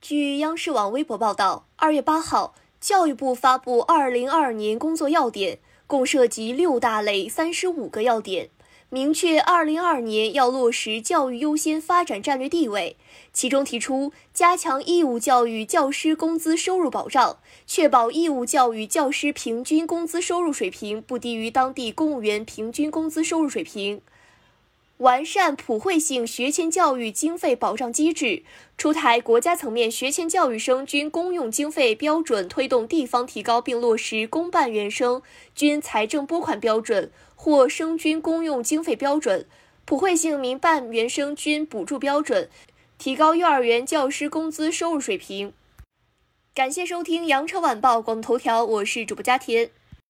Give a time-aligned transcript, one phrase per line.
[0.00, 8.50] 据央视网微博报道，二月八号，教育部发布二零二二年工作要点，共涉及六大类三十五个要点，
[8.88, 12.96] 明确二零二二年要落实教育优先发展战略地位。
[13.32, 24.02] 其中提出，加强义务教育教师工资收入保障，确保义务教育教师平均工资收入水平不低于当地公务员平均工资收入水平。
[24.98, 28.42] 完善普惠性学前教育经费保障机制，
[28.78, 35.20] 出台国家层面学前教育生均公用经费标准，推动地方提高并落实公办原生
[35.54, 39.46] 均财政拨款标准或生均公用经费标准、
[39.84, 42.48] 普惠性民办原生均补助标准，
[42.96, 45.52] 提高幼儿园教师工资收入水平。
[46.54, 49.68] 感谢收听羊城晚报广东头条，我是主播佳田。